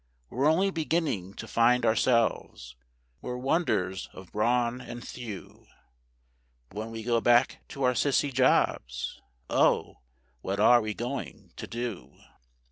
We're 0.31 0.49
only 0.49 0.71
beginning 0.71 1.35
to 1.35 1.47
find 1.47 1.85
ourselves; 1.85 2.75
we're 3.21 3.37
wonders 3.37 4.09
of 4.13 4.31
brawn 4.31 4.81
and 4.81 5.07
thew; 5.07 5.67
But 6.69 6.75
when 6.79 6.89
we 6.89 7.03
go 7.03 7.21
back 7.21 7.59
to 7.67 7.83
our 7.83 7.93
Sissy 7.93 8.33
jobs, 8.33 9.21
oh, 9.47 9.99
what 10.41 10.59
are 10.59 10.81
we 10.81 10.95
going 10.95 11.53
to 11.57 11.67
do? 11.67 12.17